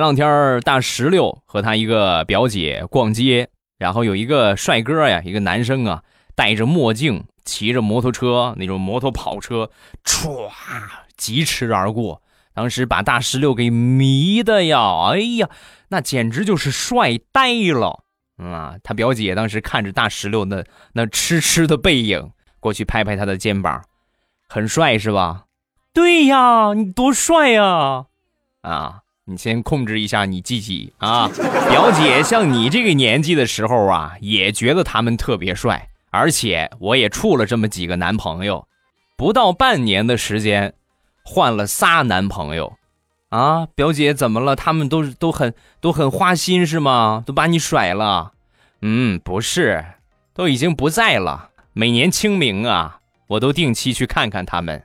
[0.00, 6.02] 前两天大石榴和他一个表姐逛街，然后有一个帅哥呀，一个男生啊，
[6.34, 9.70] 戴着墨镜，骑着摩托车，那种摩托跑车，
[10.02, 10.50] 歘，
[11.18, 12.22] 疾驰而过。
[12.54, 15.50] 当时把大石榴给迷的呀，哎呀，
[15.88, 18.04] 那简直就是帅呆了。
[18.38, 20.64] 啊，他表姐当时看着大石榴那
[20.94, 23.84] 那痴痴的背影，过去拍拍他的肩膀，
[24.48, 25.44] 很帅是吧？
[25.92, 28.06] 对呀，你多帅呀！
[28.62, 29.02] 啊。
[29.26, 31.28] 你先控制一下你自己啊！
[31.68, 38.66] 表姐像你这个年纪的时候啊，也觉得他们特别帅，而且我也处了这么几个男朋友，
[39.16, 40.74] 不到半年的时间，
[41.22, 42.74] 换了仨男朋友，
[43.28, 43.66] 啊！
[43.74, 44.56] 表姐怎么了？
[44.56, 47.22] 他们都都很都很花心是吗？
[47.24, 48.32] 都把你甩了？
[48.82, 49.84] 嗯，不是，
[50.34, 51.50] 都已经不在了。
[51.72, 52.98] 每年清明啊，
[53.28, 54.82] 我都定期去看看他们。